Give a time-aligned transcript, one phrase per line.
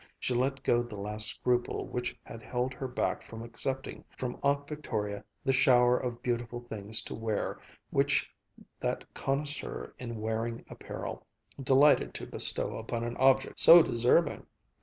[0.19, 4.67] She let go the last scruple which had held her back from accepting from Aunt
[4.67, 7.59] Victoria the shower of beautiful things to wear
[7.91, 8.27] which
[8.79, 11.27] that connoisseur in wearing apparel
[11.61, 14.47] delighted to bestow upon an object so deserving.